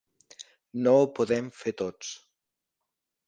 No 0.85 0.93
ho 1.01 1.09
podem 1.19 1.51
fer 1.59 1.73
tots. 1.81 2.09